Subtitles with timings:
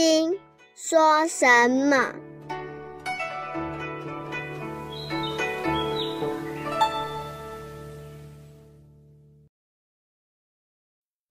[0.00, 0.30] 经》
[0.76, 2.14] 说什么？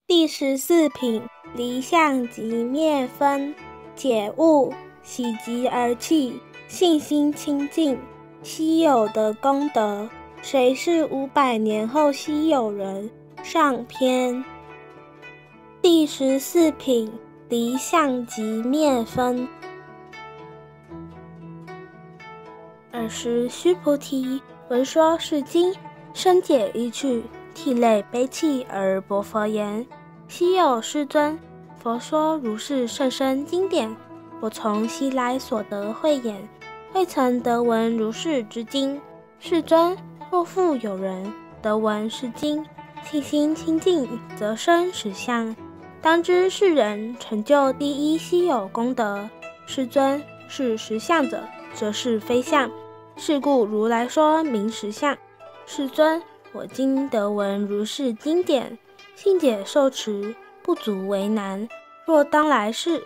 [0.06, 1.22] 第十四品，
[1.54, 3.54] 离相即灭分，
[3.96, 6.38] 解悟，喜极而泣，
[6.68, 7.98] 信心清净，
[8.42, 10.10] 稀有的功德。
[10.42, 13.10] 谁是五百年后稀有人？
[13.42, 14.44] 上篇。
[15.80, 17.10] 第十四品，
[17.48, 19.48] 离相即灭分。
[22.92, 25.74] 尔时须菩提闻说是经，
[26.12, 27.22] 深解意趣，
[27.54, 29.86] 涕泪悲泣而薄佛言。
[30.26, 31.38] 昔有世尊，
[31.78, 33.96] 佛说如是甚深经典，
[34.40, 36.46] 我从昔来所得慧眼，
[36.92, 39.00] 未曾得闻如是之经。
[39.38, 39.96] 世尊，
[40.30, 42.62] 若复有人得闻是经，
[43.04, 45.56] 信心清净，则生实相。
[46.00, 49.28] 当知世人成就第一稀有功德。
[49.66, 51.42] 世尊是实相者，
[51.74, 52.70] 则是非相。
[53.16, 55.16] 是故如来说明实相。
[55.66, 58.78] 世尊，我今得闻如是经典。
[59.16, 61.68] 信解受持不足为难。
[62.06, 63.02] 若当来世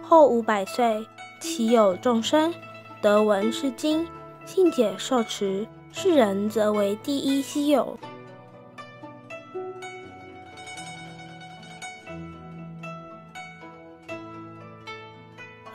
[0.00, 1.04] 后五百岁，
[1.40, 2.54] 其有众生
[3.02, 4.06] 得闻是经，
[4.44, 7.98] 信解受持，是人则为第一稀有。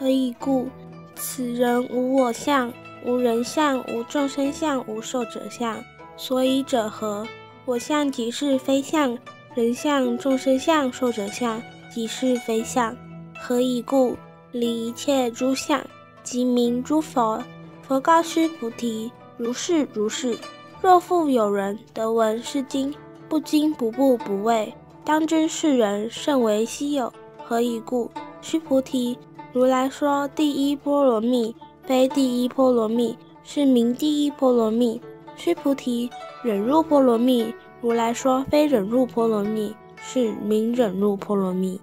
[0.01, 0.67] 何以故？
[1.15, 2.73] 此人无我相，
[3.05, 5.77] 无人相，无众生相，无寿者相。
[6.17, 7.23] 所以者何？
[7.65, 9.15] 我相即是非相。
[9.53, 12.97] 人相、众生相、寿者相，即是非相。
[13.39, 14.17] 何以故？
[14.51, 15.79] 离一切诸相，
[16.23, 17.43] 即名诸佛。
[17.83, 20.35] 佛告须菩提：如是如是。
[20.81, 22.91] 若复有人得闻是经，
[23.29, 24.73] 不惊不怖不畏，
[25.05, 27.13] 当知是人甚为稀有。
[27.43, 28.09] 何以故？
[28.41, 29.15] 须菩提，
[29.53, 31.53] 如来说第一波罗蜜，
[31.83, 35.01] 非第一波罗蜜，是名第一波罗蜜。
[35.35, 36.09] 须菩提，
[36.41, 37.53] 忍入波罗蜜。
[37.81, 41.81] 如来说：“非忍入波罗蜜，是名忍入波罗蜜。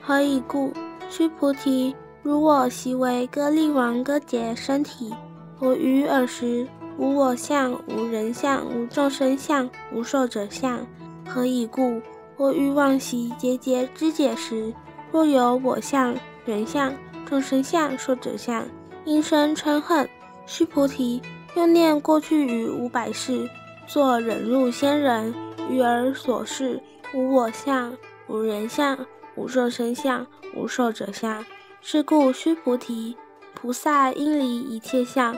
[0.00, 0.72] 何以故？
[1.10, 5.12] 须菩提，如我昔为歌利王割截身体，
[5.58, 10.86] 我于尔时无我相，无人相，无众生相，无寿者相。
[11.28, 12.00] 何以故？
[12.36, 14.72] 我于往昔节节肢解时，
[15.16, 16.92] 若有我相、人相、
[17.24, 18.66] 众生相、寿者相，
[19.06, 20.06] 应生嗔恨。
[20.44, 21.22] 须菩提。”
[21.56, 23.48] 又念过去于五百世，
[23.86, 25.34] 作忍辱仙人，
[25.70, 26.78] 于尔所示，
[27.14, 27.96] 无我相，
[28.28, 29.06] 无人相，
[29.36, 31.42] 无众生相，无寿者相。
[31.80, 33.16] 是故须菩提，
[33.54, 35.34] 菩萨应离一切相，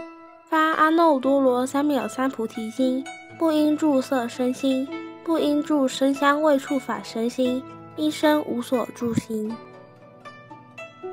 [0.49, 3.05] 发阿耨多罗三藐三菩提心，
[3.39, 4.89] 不应住色身心，
[5.23, 7.63] 不应住声香味触法身心，
[7.95, 9.55] 应生无所住心。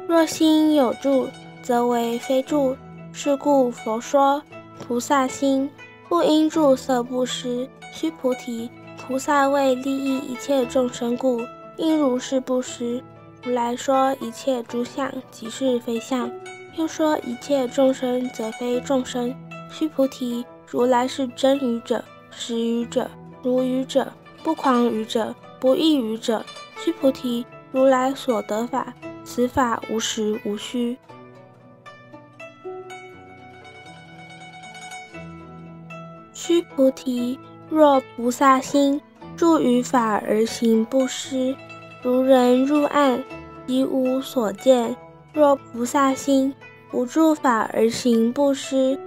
[0.07, 1.27] 若心有住，
[1.61, 2.77] 则为非住。
[3.11, 4.41] 是故佛说。
[4.85, 5.69] 菩萨心
[6.09, 11.41] 不应住色布施，须菩提，菩萨为利益一切众生故，
[11.77, 13.01] 应如是布施。
[13.41, 16.29] 如来说一切诸相即是非相，
[16.75, 19.33] 又说一切众生则非众生。
[19.71, 23.09] 须菩提，如来是真语者，实语者，
[23.41, 24.11] 如语者，
[24.43, 26.43] 不诳语者，不异语者。
[26.83, 28.93] 须菩提，如来所得法，
[29.25, 30.95] 此法无实无虚。
[36.31, 39.01] 须菩提，若菩萨心
[39.35, 41.55] 住于法而行布施，
[42.03, 43.23] 如人入暗，
[43.65, 44.95] 即无所见；
[45.33, 46.53] 若菩萨心
[46.91, 48.99] 不住法而行布施，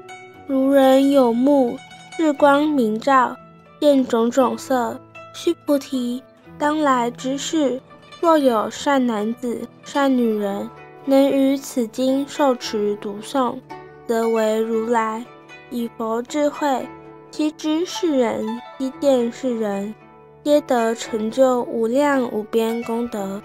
[0.49, 1.79] 如人有目，
[2.19, 3.37] 日光明照，
[3.81, 5.01] 见种种色。
[5.33, 6.21] 须菩提，
[6.59, 7.81] 当来之事，
[8.21, 10.69] 若有善男子、善女人，
[11.05, 13.61] 能于此经受持读诵，
[14.07, 15.25] 则为如来，
[15.71, 16.89] 以佛智慧。
[17.31, 18.45] 悉知是人，
[18.79, 19.95] 悉见是人，
[20.43, 23.41] 皆得成就无量无边功德。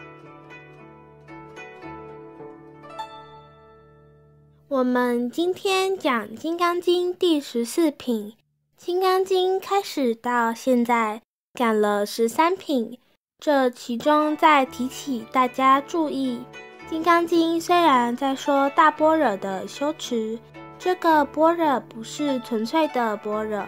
[4.70, 8.32] 我们今天讲《金刚经》第十四品，
[8.76, 11.22] 《金刚经》开始到现在
[11.54, 12.98] 讲了十三品，
[13.44, 16.40] 这其中再提起大家注意，
[16.90, 20.40] 《金刚经》虽然在说大般若的修持。
[20.80, 23.62] 这个般若不是纯粹的般若，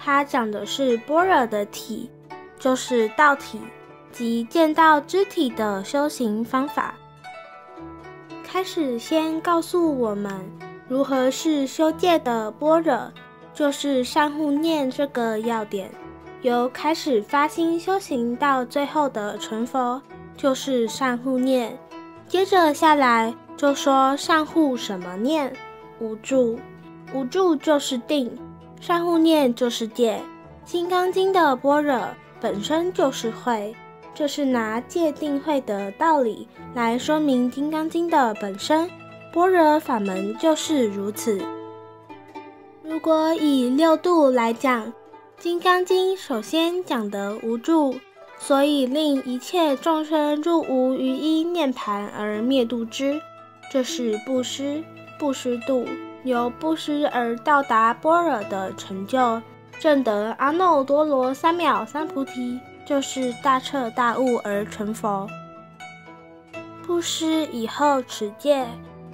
[0.00, 2.10] 它讲的是般若的体，
[2.58, 3.60] 就是道体
[4.10, 6.96] 即见到肢体的修行方法。
[8.42, 10.32] 开始先告诉我们
[10.88, 13.12] 如何是修戒的般若，
[13.54, 15.88] 就是善护念这个要点。
[16.44, 20.02] 由开始发心修行到最后的成佛，
[20.36, 21.74] 就是善护念。
[22.28, 25.50] 接着下来就说善护什么念？
[26.00, 26.58] 无助，
[27.14, 28.30] 无助就是定，
[28.78, 30.20] 善护念就是戒。
[30.66, 31.98] 金刚经的般若
[32.42, 33.74] 本身就是慧，
[34.14, 38.86] 这是拿戒定慧的道理来说明金刚经的本身。
[39.32, 41.42] 般若法门就是如此。
[42.82, 44.86] 如果以六度来讲，
[45.44, 48.00] 《金刚经》首先讲的无助，
[48.38, 53.20] 所以令一切众生入无余一涅盘而灭度之，
[53.70, 54.82] 这是布施，
[55.18, 55.86] 布施度，
[56.22, 59.42] 由布施而到达般若的成就，
[59.78, 65.28] 证得阿耨多罗三藐三菩提，就是大彻大悟而成佛。
[66.86, 68.66] 布施以后持戒。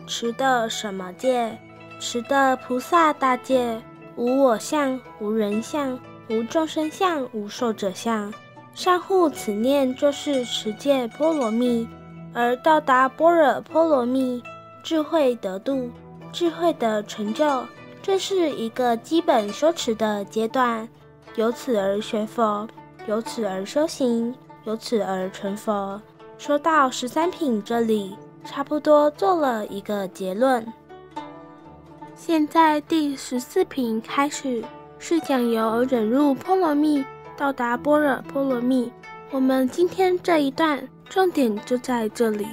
[0.06, 1.58] 持的什么戒？
[1.98, 3.82] 持的菩萨大戒，
[4.14, 5.98] 无我相，无人相，
[6.30, 8.32] 无众生相，无寿者相。
[8.72, 11.86] 善护此念，就是持戒波罗蜜，
[12.32, 14.42] 而到达般若波罗蜜，
[14.82, 15.90] 智慧得度，
[16.32, 17.64] 智慧的成就，
[18.00, 20.88] 这是一个基本修持的阶段。
[21.34, 22.66] 由此而学佛，
[23.06, 24.34] 由此而修行，
[24.64, 26.00] 由此而成佛。
[26.38, 28.16] 说到十三品这里。
[28.42, 30.66] 差不多做了一个结论。
[32.16, 34.64] 现在第十四品开始
[35.02, 37.02] 是讲由忍入波罗蜜
[37.34, 38.92] 到达般若波罗蜜。
[39.30, 42.46] 我们今天这一段重点就在这里。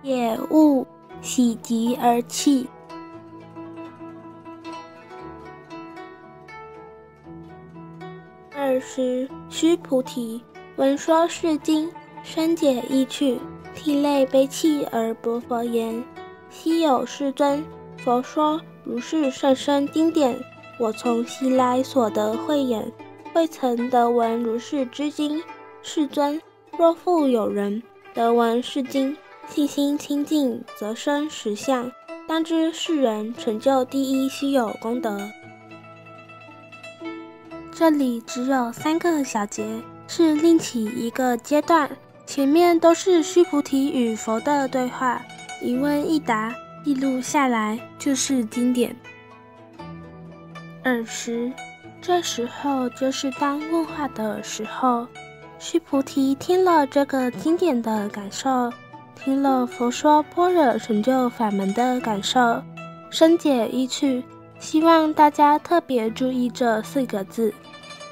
[0.00, 0.86] 也勿
[1.20, 2.68] 喜极而泣。
[8.56, 10.40] 二十须菩提。
[10.76, 11.90] 闻说是经，
[12.22, 13.38] 深解意趣，
[13.74, 16.02] 涕泪悲泣而薄佛言
[16.50, 17.64] ：“昔有世尊，
[18.04, 20.38] 佛说如是甚深经典，
[20.78, 22.92] 我从昔来所得慧眼，
[23.32, 25.42] 未曾得闻如是之经。
[25.82, 26.38] 世尊，
[26.76, 29.16] 若复有人得闻是经，
[29.48, 31.90] 信心清净，则生实相。
[32.28, 35.18] 当知世人成就第一稀有功德。”
[37.72, 39.64] 这里只有三个小节。
[40.06, 41.90] 是另起一个阶段，
[42.26, 45.22] 前面都是须菩提与佛的对话，
[45.62, 46.54] 一问一答
[46.84, 48.94] 记录下来就是经典。
[50.82, 51.50] 尔时，
[52.02, 55.06] 这时候就是当问话的时候。
[55.58, 58.70] 须菩提听了这个经典的感受，
[59.14, 62.62] 听了佛说般若成就法门的感受，
[63.08, 64.22] 深解意趣，
[64.58, 67.54] 希望大家特别注意这四个字。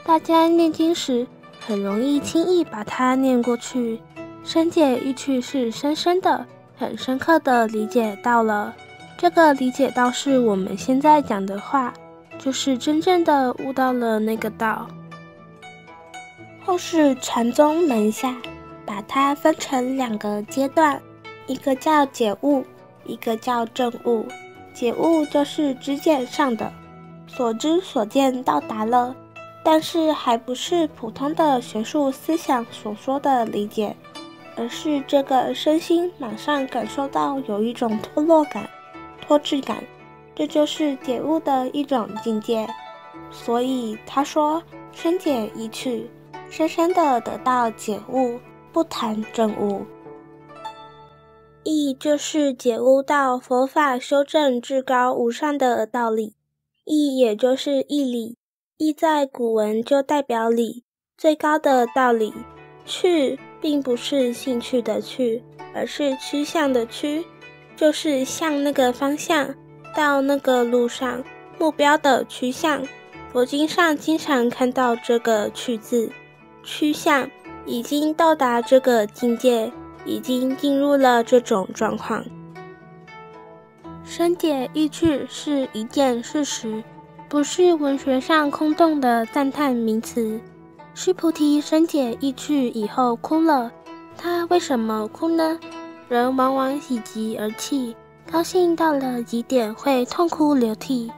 [0.03, 1.27] 大家念经时。
[1.65, 4.01] 很容易轻易把它念过去，
[4.43, 6.45] 深解意趣是深深的、
[6.83, 8.75] 很深刻的理解到了。
[9.17, 11.95] 这个理解到是我们现在讲的话，
[12.41, 14.89] 就是真正的悟到了那个道。
[16.65, 18.35] 后世禅宗门下，
[18.85, 21.01] 把它分成两个阶段，
[21.47, 22.65] 一个叫解悟，
[23.05, 24.27] 一个叫证悟。
[24.75, 26.73] 解悟就是知见上的，
[27.29, 29.15] 所知所见到达了。
[29.63, 33.95] 但是还不是普通的学术思想所说的理解，
[34.57, 38.69] 而是这个身心马上感受到有一种脱落感、
[39.21, 39.83] 脱质感，
[40.35, 42.67] 这就是解悟的一种境界。
[43.31, 46.11] 所以他说：“深解一去，
[46.51, 48.39] 深深的得到解悟，
[48.73, 49.87] 不谈正悟。
[51.65, 56.35] 义就是解悟到佛法修正至高无上的道理，
[56.85, 58.37] 义也就是义理。”
[58.79, 60.83] 义在古文就代表理，
[61.17, 62.35] 最高的道理。
[62.85, 65.43] 去并不是兴趣的去，
[65.73, 67.25] 而是趋向的趋，
[67.77, 69.55] 就是向那个方向，
[69.97, 71.23] 到那个路上，
[71.59, 72.83] 目标的趋向。
[73.33, 76.13] 佛经上经常看到这个趋字，
[76.63, 77.31] 趋向，
[77.65, 79.73] 已经到达这个境界，
[80.05, 82.25] 已经进入了这种状况。
[84.05, 86.83] 深解意趣是一件事实。
[87.29, 90.39] 不是文学上空洞的赞叹名词。
[90.95, 93.71] 须菩提深解意趣以后哭了，
[94.17, 95.59] 他为什么哭呢？
[96.09, 97.97] 人往往喜极而泣，
[98.31, 101.11] 高兴到了极点会痛哭流涕。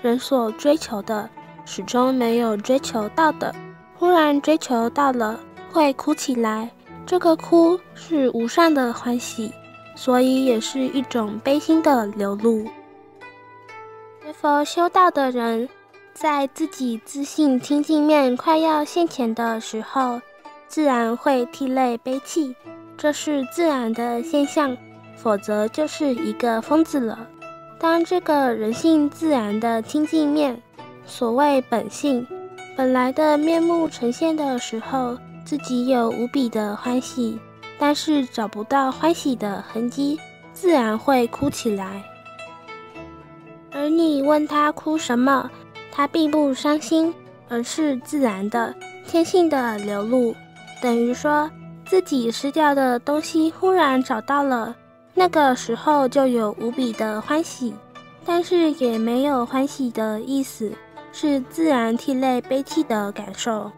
[0.00, 1.28] 人所追求的
[1.66, 3.54] 始终没有追求到的，
[3.96, 5.38] 忽然追求到了
[5.70, 6.70] 会哭起来。
[7.04, 9.52] 这个哭是无上的欢喜，
[9.94, 12.64] 所以也是一种悲心的流露。
[14.24, 15.68] 学佛修道的人，
[16.20, 20.20] 在自己自信清净面快要现前的时候，
[20.66, 22.56] 自然会涕泪悲泣，
[22.96, 24.76] 这是自然的现象，
[25.16, 27.24] 否则就是一个疯子了。
[27.78, 30.60] 当这个人性自然的清净面，
[31.06, 32.26] 所谓本性，
[32.76, 37.38] 本来的面目呈现的时候，自己有无比的欢喜，
[37.78, 40.18] 但是找不到欢喜的痕迹，
[40.52, 42.02] 自然会哭起来。
[43.70, 45.48] 而你问他哭什么，
[45.98, 47.12] 他并不伤心，
[47.48, 48.72] 而是自然的、
[49.04, 50.32] 天性的流露，
[50.80, 51.50] 等于说
[51.84, 54.76] 自己失掉的东西忽然找到了，
[55.12, 57.74] 那个时候就有无比的欢喜，
[58.24, 60.72] 但是也没有欢喜的意思。
[61.10, 63.68] 是自然涕泪悲泣的感受，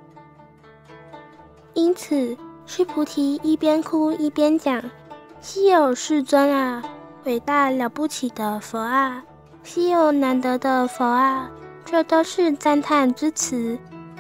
[1.73, 2.37] 因此
[2.67, 4.83] 须菩提一边哭一边讲
[5.41, 6.83] ：“稀有世尊啊，
[7.25, 9.25] 伟大了不起的佛啊，
[9.63, 11.51] 稀有难得的佛啊，
[11.91, 13.77] 这都是赞叹之词。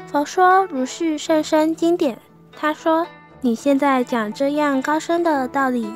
[0.09, 2.19] 佛说如是甚深经典。
[2.53, 3.07] 他说
[3.41, 5.89] 你现在讲这样高深的道理，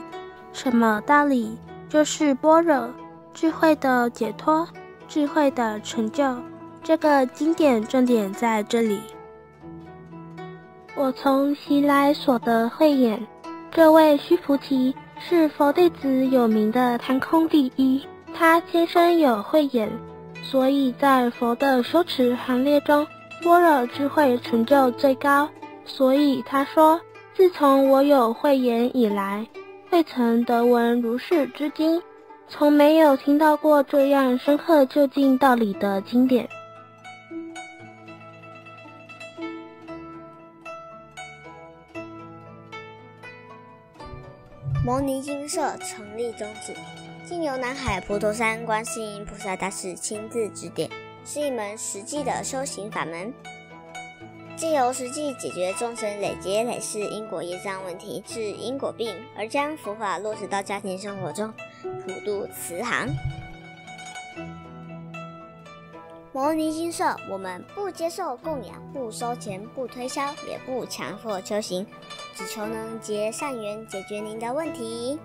[0.53, 1.59] 什么道理？
[1.89, 2.89] 就是般若
[3.33, 4.69] 智慧的解脱，
[5.09, 6.37] 智慧的成就。”
[6.85, 9.01] 这个经典重点在这里。
[10.95, 13.27] 我从习来所得慧眼，
[13.73, 19.91] 这位须菩提是佛弟子有名的贪空第一，他天生有慧眼，
[20.51, 23.07] 所以在佛的修持行列中，
[23.43, 25.49] 般若智慧成就最高。
[25.85, 27.01] 所以他说
[27.35, 29.47] ：“自从我有慧眼以来，
[29.91, 32.01] 未曾得闻如是之经，
[32.49, 36.49] 从没有听到过这样深刻究竟道理的经典。”
[44.85, 46.75] 摩尼精舍成立宗旨，
[47.27, 50.91] 经由南海普陀山观世音菩萨大士亲自指点，
[51.25, 53.33] 是一门实际的修行法门，
[54.59, 61.51] 借由实际解决众生累劫累世因果业障问题，治因果病，而将佛法落实到家庭生活中，
[61.83, 63.09] 普度慈航。
[66.31, 71.87] 摩尼金社，我们不接受供养，不收钱，不推销，也不强迫修行，
[72.35, 75.19] 只求能结善缘，解决您的问题。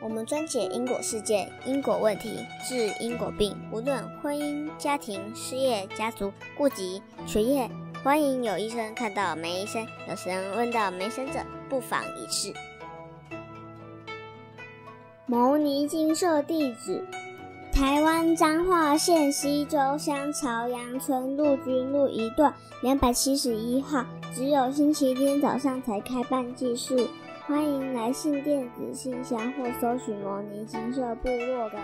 [0.00, 7.68] 我们专解因果世界、因果问题，治因果病，无论婚姻、家庭、事业、家族、户籍、学业，
[8.04, 12.52] 欢迎有医生看到没医生，有神问到没神者，不妨一试。
[15.26, 17.04] 牟尼金舍地址。
[17.70, 22.52] 台湾彰化县西周乡朝阳村陆军路一段
[22.82, 27.06] 两百七十一号，只有星期天早上才开办祭事，
[27.48, 31.78] 欢迎来信电子信箱或搜寻“摩尼金色部落”的。